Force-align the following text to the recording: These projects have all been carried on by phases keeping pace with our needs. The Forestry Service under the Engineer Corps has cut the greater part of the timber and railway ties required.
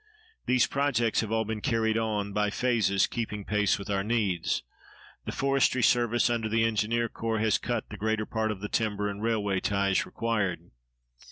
These 0.47 0.65
projects 0.65 1.21
have 1.21 1.31
all 1.31 1.45
been 1.45 1.61
carried 1.61 1.95
on 1.95 2.33
by 2.33 2.49
phases 2.49 3.05
keeping 3.05 3.45
pace 3.45 3.77
with 3.77 3.87
our 3.87 4.03
needs. 4.03 4.63
The 5.25 5.31
Forestry 5.31 5.83
Service 5.83 6.27
under 6.27 6.49
the 6.49 6.63
Engineer 6.63 7.07
Corps 7.07 7.37
has 7.37 7.59
cut 7.59 7.89
the 7.91 7.97
greater 7.97 8.25
part 8.25 8.49
of 8.49 8.61
the 8.61 8.67
timber 8.67 9.07
and 9.07 9.21
railway 9.21 9.59
ties 9.59 10.03
required. 10.07 10.71